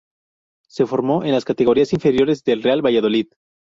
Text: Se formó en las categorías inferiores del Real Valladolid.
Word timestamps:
Se 0.67 0.87
formó 0.87 1.23
en 1.23 1.31
las 1.31 1.45
categorías 1.45 1.93
inferiores 1.93 2.43
del 2.43 2.63
Real 2.63 2.81
Valladolid. 2.83 3.27